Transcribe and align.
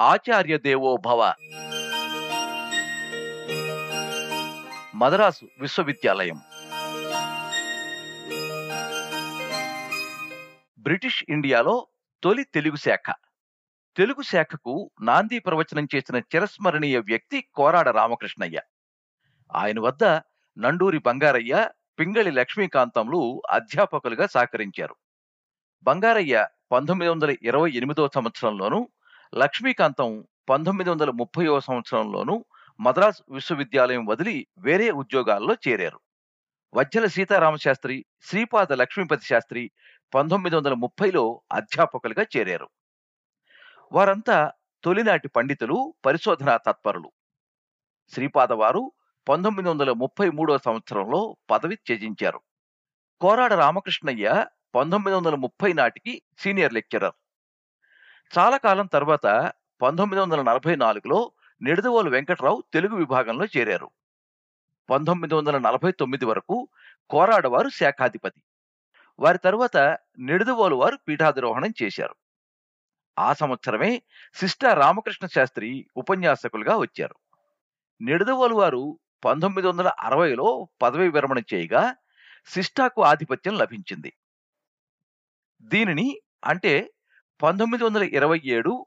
ఆచార్య 0.00 0.58
దేవోభవ 0.58 1.34
మద్రాసు 4.94 5.48
విశ్వవిద్యాలయం. 5.60 6.40
బ్రిటిష్ 10.78 11.24
ఇండియాలో 11.28 11.86
తొలి 12.22 12.44
తెలుగు 12.44 12.76
శాఖ. 12.76 13.14
తెలుగు 13.96 14.22
శాఖకు 14.22 14.90
నాంది 15.02 15.38
ప్రవచనం 15.38 15.88
చేసిన 15.94 16.16
చిరస్మరణీయ 16.16 16.98
వ్యక్తి 16.98 17.48
కోరాడ 17.54 17.88
రామకృష్ణయ్య. 17.88 18.60
ఆయన 19.56 19.80
వద్ద 19.80 20.04
నండూరి 20.58 20.98
బంగారయ్య 20.98 21.70
పింగళి 21.98 22.30
లక్ష్మీకాంతంలు 22.30 23.42
అధ్యాపకులుగా 23.50 24.26
సహకరించారు. 24.26 24.96
బంగారయ్య 25.82 26.48
పంతొమ్మిది 26.72 27.10
వందల 27.10 27.36
ఇరవై 27.42 27.72
ఎనిమిదో 27.74 28.10
సంవత్సరంలోనూ 28.14 28.88
లక్ష్మీకాంతం 29.34 30.24
పంతొమ్మిది 30.48 30.90
వందల 30.90 31.10
ముప్పైవ 31.10 31.60
సంవత్సరంలోనూ 31.60 32.44
మద్రాస్ 32.80 33.22
విశ్వవిద్యాలయం 33.30 34.06
వదిలి 34.06 34.46
వేరే 34.58 34.90
ఉద్యోగాల్లో 34.90 35.56
చేరారు. 35.68 36.00
వజ్జల 36.74 37.06
సీతారామశాస్త్రి 37.06 38.04
శ్రీపాద 38.22 38.72
లక్ష్మీపతి 38.72 39.26
శాస్త్రి 39.26 39.70
పంతొమ్మిది 40.14 40.56
వందల 40.56 40.72
ముప్పైలో 40.72 41.42
అధ్యాపకులుగా 41.52 42.26
చేరారు. 42.36 42.68
వారంతా 43.92 44.52
తొలినాటి 44.84 45.28
పండితులు 45.28 45.94
పరిశోధనా 46.06 46.56
తత్పరులు. 46.56 47.12
శ్రీపాద 48.14 48.52
వారు 48.52 48.92
పంతొమ్మిది 49.28 49.68
వందల 49.68 49.92
ముప్పై 49.92 50.30
మూడో 50.30 50.58
సంవత్సరంలో 50.58 51.36
పదవి 51.50 51.76
త్యజించారు. 51.76 52.40
కోరాడ 53.20 53.52
రామకృష్ణయ్య 53.52 54.46
పంతొమ్మిది 54.74 55.16
వందల 55.16 55.34
ముప్పై 55.34 55.72
నాటికి 55.72 56.22
సీనియర్ 56.38 56.74
లెక్చరర్. 56.74 57.14
చాలా 58.38 58.56
కాలం 58.56 58.86
తర్వాత 58.86 59.52
పంతొమ్మిది 59.82 60.22
వందల 60.22 60.42
నలభై 60.42 60.76
నాలుగులో 60.76 61.32
నిడదవోలు 61.62 62.10
వెంకట్రావు 62.10 62.64
తెలుగు 62.72 62.96
విభాగంలో 62.96 63.46
చేరారు. 63.56 63.90
పంతొమ్మిది 64.90 65.34
వందల 65.34 65.58
నలభై 65.58 65.92
తొమ్మిది 65.92 66.24
వరకు 66.24 66.68
కోరాడవారు 67.10 67.68
శాఖాధిపతి. 67.68 68.42
వారి 69.18 69.38
తరువాత 69.38 69.98
నిడదవోలు 70.18 70.76
వారు 70.76 70.98
పీఠాధిరోహణం 71.08 71.72
చేశారు. 71.82 72.14
ఆ 73.18 73.32
సంవత్సరమే 73.32 74.02
సిస్టా 74.34 74.74
రామకృష్ణ 74.74 75.26
శాస్త్రి 75.26 75.86
ఉపన్యాసకులుగా 75.96 76.76
వచ్చారు. 76.76 77.14
నిడదవోలు 78.00 78.54
వారు 78.54 78.98
పంతొమ్మిది 79.24 79.68
వందల 79.68 79.88
అరవైలో 80.00 80.68
పదవి 80.82 81.08
విరమణ 81.08 81.38
చేయగా 81.54 81.94
సిస్టాకు 82.46 83.02
ఆధిపత్యం 83.02 83.58
లభించింది. 83.58 84.12
దీనిని 85.62 86.20
అంటే 86.44 86.90
పంతొమ్మిది 87.42 87.84
వందల 87.84 88.02
ఇరవై 88.02 88.40
ఏడు 88.44 88.86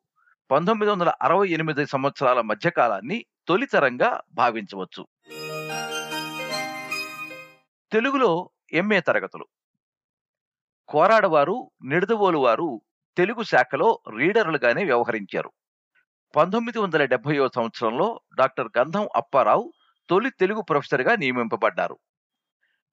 పంతొమ్మిది 0.51 0.91
వందల 0.91 1.13
అరవై 1.21 1.49
ఎనిమిది 1.49 1.85
సంవత్సరాల 1.85 2.41
మధ్యకాలాన్ని 2.41 3.25
తొలితరంగా 3.47 4.21
భావించవచ్చు. 4.33 5.07
తెలుగులో 7.91 8.49
ఎంఏ 8.73 8.99
తరగతులు. 8.99 9.47
కోరాడవారు 10.87 11.71
నిడదవోలు 11.83 12.37
వారు 12.37 12.81
తెలుగు 13.17 13.43
శాఖలో 13.43 13.99
రీడర్లుగానే 14.17 14.83
వ్యవహరించారు. 14.83 15.51
పంతొమ్మిది 16.35 16.79
వందల 16.79 17.05
డెబ్బైవ 17.05 17.49
సంవత్సరంలో 17.55 18.21
డాక్టర్ 18.35 18.69
గంధం 18.77 19.09
అప్పారావు 19.15 19.73
తొలి 20.09 20.29
తెలుగు 20.29 20.61
ప్రొఫెసర్గా 20.61 21.15
నియమింపబడ్డారు. 21.15 21.99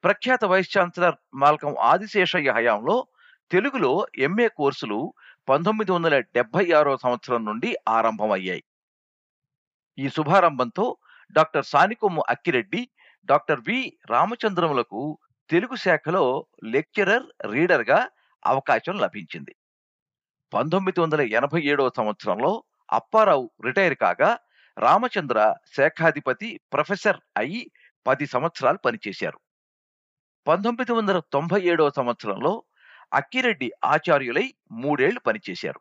ప్రఖ్యాత 0.04 0.44
వైస్ 0.44 0.78
ఛాన్సలర్ 0.78 1.14
మాల్కం 1.34 1.74
ఆదిశేషయ్య 1.80 2.50
హయాంలో 2.50 3.06
తెలుగులో 3.50 4.06
ఎంఏ 4.18 4.48
కోర్సులు 4.48 5.14
పంతొమ్మిది 5.50 5.92
వందల 5.92 6.20
డెబ్బై 6.20 6.72
ఆరో 6.72 6.96
సంవత్సరం 6.96 7.44
నుండి 7.44 7.76
ఆరంభమయ్యాయి. 7.88 8.64
ఈ 9.98 10.08
శుభారంభంతో 10.08 10.96
doctor 11.32 11.64
Sanikommu 11.64 12.24
Akkireddy 12.28 12.88
doctor 13.24 13.60
V 13.60 13.98
రామచంద్రములకు 14.10 15.18
Telugu 15.50 15.76
శాఖలో 15.76 16.46
లెక్చరర్ 16.64 17.22
రీడర్గా 17.52 18.08
అవకాశం 18.46 18.98
లభించింది. 18.98 19.56
పంతొమ్మిది 20.54 21.00
వందల 21.00 21.20
ఎనభై 21.20 21.62
ఏడవ 21.62 21.90
సంవత్సరంలో 21.96 22.64
అప్పారావు 22.92 23.50
రిటైర్ 23.64 23.94
కాగా 23.94 24.38
రామచంద్ర 24.78 25.54
శాఖాధిపతి 25.76 26.60
ప్రొఫెసర్ 26.72 27.20
అయి 27.36 27.70
పది 28.06 28.26
సంవత్సరాలు 28.26 28.78
పనిచేశారు. 28.78 29.40
పంతొమ్మిది 30.48 30.92
వందల 30.92 31.20
తొంభై 31.32 31.62
ఏడవ 31.62 31.90
సంవత్సరంలో 31.90 32.64
అక్కిరెడ్డి 33.12 33.72
ఆచార్యులై 33.84 34.54
మూడేళ్ళు 34.72 35.20
పనిచేశారు. 35.20 35.80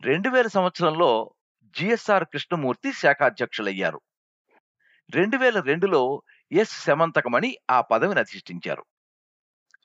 రెండు 0.00 0.28
వేల 0.28 0.46
సంవత్సరంలో 0.46 1.34
జిఎస్ఆర్ 1.64 2.24
కృష్ణమూర్తి 2.24 2.92
శాఖాధ్యక్షులయ్యారు. 2.92 4.00
రెండు 5.10 5.36
వేల 5.36 5.60
రెండులో 5.60 6.22
ఎస్ 6.52 6.84
శమంతకమణి 6.84 7.56
ఆ 7.70 7.80
పదవిని 7.80 8.20
అధిష్ఠించారు. 8.20 8.84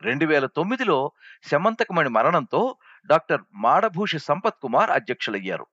రెండు 0.02 0.26
వేల 0.26 0.46
తొమ్మిదిలో 0.46 1.12
శమంతకమణి 1.52 2.10
మరణంతో 2.10 2.78
డాక్టర్ 3.06 3.42
మాడభూషి 3.54 4.20
సంపత్ 4.20 4.62
కుమార్ 4.62 4.90
అధ్యక్షులయ్యారు. 4.90 5.68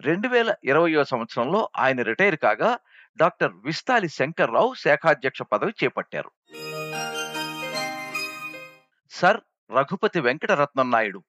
రెండు 0.00 0.28
వేల 0.28 0.54
ఇరవయో 0.64 1.04
సంవత్సరంలో 1.04 1.68
ఆయన 1.76 2.02
రిటైర్ 2.02 2.36
కాగా 2.36 2.78
డాక్టర్ 3.16 3.52
విస్తాలి 3.52 4.08
శంకర్రావు 4.08 4.74
శాఖాధ్యక్ష 4.74 5.42
పదవి 5.42 5.74
చేపట్టారు. 5.84 6.30
సర్ 9.16 9.40
రఘుపతి 9.70 10.20
వెంకటరత్నం 10.20 10.90
నాయుడు 10.90 11.24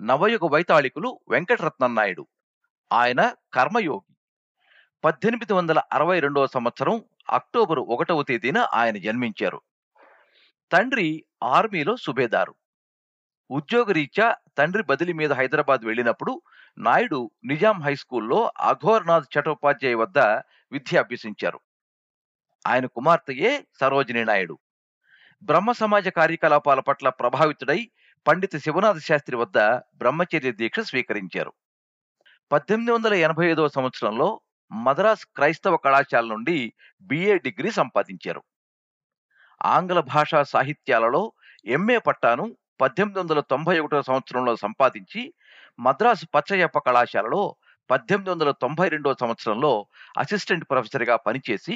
నవయుగ 0.00 0.48
వైతాళికులు 0.50 1.20
వెంకటరత్నం 1.28 1.94
నాయుడు 1.94 2.26
ఆయన 2.92 3.34
కర్మయోగి. 3.52 4.16
పద్దెనిమిది 5.04 5.52
వందల 5.52 5.82
అరవై 5.92 6.20
రెండవ 6.20 6.46
సంవత్సరం 6.46 7.04
అక్టోబరు 7.30 7.80
ఒకటవ 7.80 8.22
తేదీన 8.22 8.58
ఆయన 8.58 8.96
జన్మించారు. 8.96 9.62
తండ్రి 10.72 11.24
ఆర్మీలో 11.42 11.96
సుబేదారు. 11.96 12.54
ఉద్యోగరీత్యా 13.50 14.36
తండ్రి 14.58 14.82
బదిలీ 14.82 15.12
మీద 15.12 15.32
హైదరాబాద్ 15.32 15.80
వెళ్ళినప్పుడు 15.84 16.42
నాయుడు 16.78 17.30
నిజాం 17.44 17.82
హై 17.82 17.94
స్కూల్లో 17.94 18.52
అఘోర్నాథ్ 18.60 19.38
చటోపాధ్యాయ 19.38 19.94
వద్ద 19.94 20.18
విద్య 20.72 20.98
అభ్యసించారు. 20.98 21.60
ఆయన 22.66 22.86
కుమార్తెయే 22.86 23.66
సరోజిని 23.80 24.24
నాయుడు. 24.24 24.58
బ్రహ్మ 25.42 25.72
సమాజ 25.72 26.08
కార్యకలాపాల 26.08 26.80
పట్ల 26.80 27.08
ప్రభావితుడై 27.08 27.90
పండిత 28.26 28.56
శివనాథ 28.56 28.98
శాస్త్రి 28.98 29.36
వద్ద 29.36 29.58
బ్రహ్మచర్య 29.94 30.50
దీక్ష 30.52 30.80
స్వీకరించారు. 30.80 31.52
పద్దెనిమిది 32.52 32.92
వందల 32.92 33.14
ఎనభై 33.14 33.46
ఐదవ 33.50 33.68
సంవత్సరంలో 33.68 34.40
మద్రాస్ 34.70 35.24
క్రైస్తవ 35.36 35.76
కళాశాల 35.76 36.24
నుండి 36.26 36.72
బిఏ 37.02 37.38
డిగ్రీ 37.38 37.70
సంపాదించారు. 37.70 38.42
ఆంగ్ల 39.64 40.00
భాషా 40.00 40.42
సాహిత్యాలలో 40.42 41.22
ఎంఏ 41.66 41.98
పట్టాను 41.98 42.44
పద్దెనిమిది 42.80 43.18
వందల 43.18 43.40
తొంభై 43.40 43.78
ఒకటో 43.78 44.02
సంవత్సరంలో 44.02 44.56
సంపాదించి 44.56 45.22
మద్రాసు 45.80 46.26
పచ్చయ్యప్ప 46.34 46.78
కళాశాలలో 46.78 47.42
పద్దెనిమిది 47.90 48.30
వందల 48.30 48.50
తొంభై 48.50 48.88
రెండో 48.88 49.14
సంవత్సరంలో 49.20 49.72
అసిస్టెంట్ 50.18 50.66
ప్రొఫెసర్గా 50.70 51.16
పనిచేసి 51.16 51.74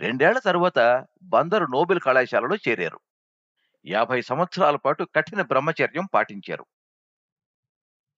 రెండేళ్ళ 0.00 0.38
తరువాత 0.38 1.06
బందరు 1.22 1.64
నోబెల్ 1.64 2.00
కళాశాలలో 2.00 2.56
చేరారు. 2.56 3.00
యాభై 3.86 4.20
సంవత్సరాల 4.20 4.76
పాటు 4.76 5.04
కఠిన 5.04 5.42
బ్రహ్మచర్యం 5.42 6.08
పాటించారు. 6.14 6.66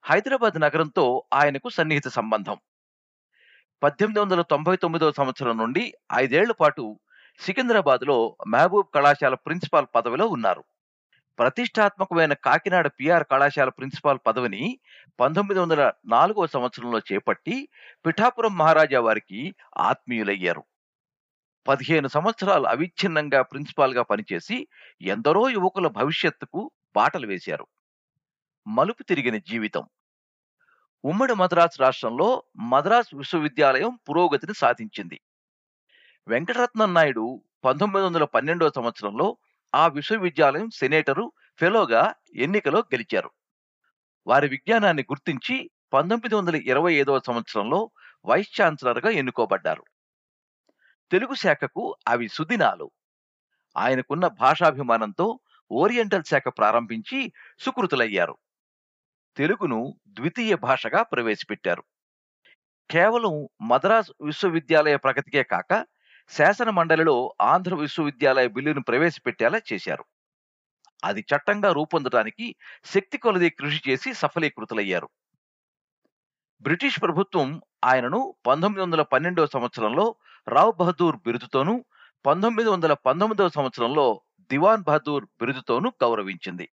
హైదరాబాద్ 0.04 0.60
నగరంతో 0.60 1.24
ఆయనకు 1.34 1.68
సన్నిహిత 1.68 2.08
సంబంధం. 2.08 2.56
పద్దెనిమిది 3.82 4.20
వందల 4.20 4.42
తొంభై 4.42 4.76
తొమ్మిదవ 4.76 5.12
సంవత్సరం 5.12 5.58
నుండి 5.58 5.92
ఐదేళ్ళ 6.14 6.52
పాటు 6.52 7.00
సికింద్రాబాద్లో 7.40 8.36
మహబూబ్ 8.46 8.94
కళాశాల 8.94 9.34
ప్రిన్సిపాల్ 9.34 9.86
పదవిలో 9.94 10.26
ఉన్నారు. 10.26 10.64
ప్రతిష్టాత్మకమైన 11.38 12.32
కాకినాడ 12.32 12.86
పిఆర్ 12.86 13.24
కళాశాల 13.24 13.68
ప్రిన్సిపాల్ 13.68 14.18
పదవిని 14.26 14.80
పంతొమ్మిది 15.20 15.60
వందల 15.60 15.92
నాలుగవ 16.06 16.46
సంవత్సరంలో 16.46 16.98
చేపట్టి 16.98 17.68
పిఠాపురం 18.06 18.58
మహారాజా 18.58 19.00
వారికి 19.00 19.54
ఆత్మీయులయ్యారు. 19.78 20.64
పదిహేను 21.66 22.08
సంవత్సరాలు 22.08 22.66
అవిచ్ఛిన్నంగా 22.66 23.42
ప్రిన్సిపాల్గా 23.42 24.02
పనిచేసి 24.02 24.68
ఎందరో 25.02 25.50
యువకుల 25.50 25.86
భవిష్యత్తుకు 25.88 26.70
బాటలు 26.96 27.26
వేశారు. 27.26 27.66
మలుపు 28.66 29.02
తిరిగిన 29.02 29.36
జీవితం. 29.36 29.88
ఉమ్మడి 31.04 31.34
మద్రాసు 31.34 31.82
రాష్ట్రంలో 31.82 32.42
మద్రాస్ 32.56 33.16
విశ్వవిద్యాలయం 33.16 33.98
పురోగతిని 34.08 34.54
సాధించింది. 34.54 35.20
వెంకటరత్నం 36.28 36.94
నాయుడు 36.94 37.42
పంతొమ్మిది 37.64 38.06
వందల 38.06 38.24
పన్నెండవ 38.24 38.70
సంవత్సరంలో 38.76 39.36
ఆ 39.74 39.86
విశ్వవిద్యాలయం 39.86 40.70
సెనేటరు 40.70 41.32
ఫెలోగా 41.58 42.14
ఎన్నికలో 42.34 42.78
గెలిచారు. 42.78 43.30
వారి 44.26 44.48
విజ్ఞానాన్ని 44.48 45.02
గుర్తించి 45.02 45.70
పంతొమ్మిది 45.92 46.34
వందల 46.34 46.56
ఇరవై 46.56 46.94
ఐదవ 46.94 47.20
సంవత్సరంలో 47.26 47.90
వైస్ 48.26 48.62
ఛాన్సలర్గా 48.62 49.10
ఎన్నుకోబడ్డారు. 49.10 49.84
తెలుగు 51.10 51.34
శాఖకు 51.34 51.96
అవి 52.08 52.28
సుదినాలు. 52.28 52.90
ఆయనకున్న 53.76 54.26
భాషాభిమానంతో 54.26 55.40
ఓరియంటల్ 55.72 56.24
శాఖ 56.24 56.48
ప్రారంభించి 56.48 57.32
సుకృతులయ్యారు. 57.58 58.38
తెలుగును 59.36 60.00
ద్వితీయ 60.08 60.56
భాషగా 60.56 61.02
ప్రవేశపెట్టారు. 61.02 61.84
కేవలం 62.90 63.48
మద్రాస్ 63.68 64.12
విశ్వవిద్యాలయ 64.24 64.96
ప్రగతికే 64.96 65.42
కాక 65.42 65.86
శాసన 66.30 66.70
మండలిలో 66.70 67.34
ఆంధ్ర 67.40 67.74
విశ్వవిద్యాలయ 67.74 68.46
బిల్లును 68.46 68.82
ప్రవేశపెట్టేలా 68.82 69.60
చేశారు. 69.72 70.04
అది 71.04 71.20
చట్టంగా 71.20 71.72
రూపొందడానికి 71.72 72.56
శక్తి 72.84 73.18
కొలది 73.18 73.50
కృషి 73.50 73.90
చేసి 73.90 74.12
సఫలీకృతులయ్యారు. 74.12 75.08
బ్రిటిష్ 76.60 77.02
ప్రభుత్వం 77.02 77.62
ఆయనను 77.84 78.34
పంతొమ్మిది 78.46 78.82
వందల 78.82 79.02
పన్నెండవ 79.02 79.46
సంవత్సరంలో 79.46 80.16
రావ్ 80.48 80.76
బహదూర్ 80.76 81.16
బిరుదుతోనూ 81.16 81.84
పంతొమ్మిది 82.26 82.70
వందల 82.70 82.92
పంతొమ్మిదవ 82.92 83.48
సంవత్సరంలో 83.48 84.22
దివాన్ 84.40 84.82
బహదూర్ 84.82 85.24
బిరుదుతోనూ 85.24 85.92
గౌరవించింది. 86.02 86.68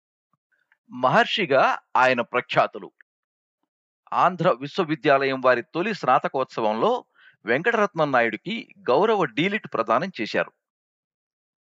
మహర్షిగా 0.90 1.78
ఆయన 1.96 2.20
ప్రఖ్యాతులు. 2.20 2.92
ఆంధ్ర 4.12 4.50
విశ్వవిద్యాలయం 4.60 5.40
వారి 5.40 5.62
తొలి 5.62 5.94
స్నాతకోత్సవంలో 5.94 7.04
వెంకటరత్నం 7.44 8.12
నాయుడికి 8.12 8.74
గౌరవ 8.90 9.24
డీలిట్ 9.24 9.66
ప్రదానం 9.74 10.12
చేశారు. 10.20 10.52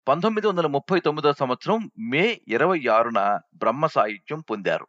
పంతొమ్మిది 0.09 0.47
వందల 0.47 0.67
ముప్పై 0.67 1.01
తొమ్మిదో 1.01 1.33
సంవత్సరం 1.33 1.91
మే 1.99 2.41
ఇరవై 2.49 2.87
ఆరున 2.87 3.41
బ్రహ్మ 3.55 3.87
సాహిత్యం 3.87 4.41
పొందారు. 4.41 4.87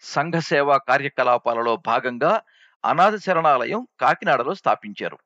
సంఘ 0.00 0.34
సేవా 0.34 0.76
కార్యకలాపాలలో 0.76 1.76
భాగంగా 1.76 2.42
అనాథ 2.84 3.16
శరణాలయం 3.16 3.86
కాకినాడలో 4.00 4.54
స్థాపించారు. 4.54 5.18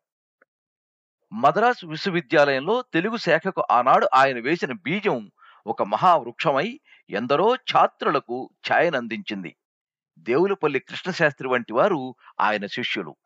మద్రాసు 1.33 1.87
విశ్వవిద్యాలయంలో 1.87 2.85
తెలుగు 2.95 3.17
శాఖకు 3.17 3.63
ఆనాడు 3.71 4.09
ఆయన 4.15 4.39
వేసిన 4.39 4.73
బీజం 4.73 5.31
ఒక 5.67 5.83
మహావృక్షమై 5.83 6.81
ఎందరో 7.11 7.55
ఛాత్రులకు 7.55 8.51
ఛాయనందించింది. 8.73 9.57
దేవులపల్లి 10.19 10.79
కృష్ణశాస్త్రి 10.79 11.49
వంటి 11.49 11.73
వారు 11.73 12.15
ఆయన 12.41 12.67
శిష్యులు. 12.67 13.17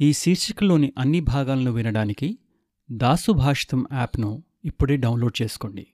ఈ 0.00 0.12
శీర్షికలోని 0.12 0.92
అన్ని 0.98 1.20
భాగాలను 1.20 1.70
వినడానికి 1.70 2.38
దాసు 2.90 3.32
భాషితం 3.32 3.86
యాప్ను 3.92 4.44
ఇప్పుడే 4.64 4.96
డౌన్లోడ్ 4.96 5.42
చేసుకోండి. 5.42 5.86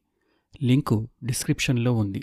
లింకు 0.63 1.09
డిస్క్రిప్షన్లో 1.25 1.93
ఉంది. 1.93 2.23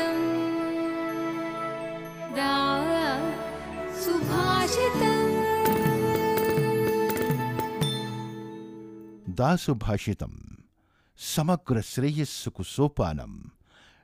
दासुभाषितम्। 9.29 10.55
समग्र 11.17 11.81
श्रेयस्सुकु 11.81 12.63
सोपानम्। 12.63 13.49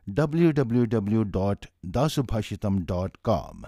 W 0.09 0.51
W 0.51 0.85
W 0.85 1.23
dot 1.23 1.65
Dasubhashita 1.85 2.65
dot 2.65 3.17
com 3.23 3.65